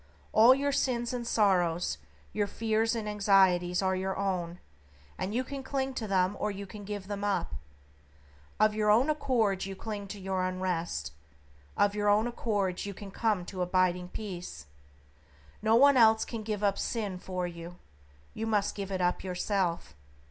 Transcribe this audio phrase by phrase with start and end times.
[0.31, 1.99] All your sins and sorrows,
[2.33, 4.57] your fears and anxieties are your own,
[5.15, 7.53] and you can cling to them or you can give them up.
[8.59, 11.11] Of your own accord you cling to your unrest;
[11.77, 14.65] of your own accord you can come to abiding peace.
[15.61, 17.77] No one else can give up sin for you;
[18.33, 19.93] you must give it up yourself.